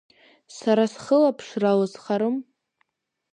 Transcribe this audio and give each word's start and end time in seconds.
Сара 0.57 0.83
схылаԥшра 0.93 1.71
лызхарым… 1.79 2.35